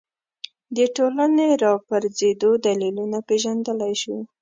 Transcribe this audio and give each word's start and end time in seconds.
د 0.75 0.77
ټولنې 0.95 1.47
راپرځېدو 1.63 2.51
دلیلونه 2.65 3.17
پېژندلی 3.27 3.93
شو 4.01 4.17